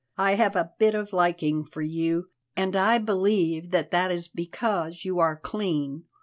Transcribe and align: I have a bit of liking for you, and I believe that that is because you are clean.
I 0.17 0.31
have 0.33 0.55
a 0.55 0.71
bit 0.79 0.95
of 0.95 1.13
liking 1.13 1.63
for 1.63 1.83
you, 1.83 2.29
and 2.55 2.75
I 2.75 2.97
believe 2.97 3.69
that 3.69 3.91
that 3.91 4.09
is 4.11 4.27
because 4.27 5.05
you 5.05 5.19
are 5.19 5.35
clean. 5.35 6.05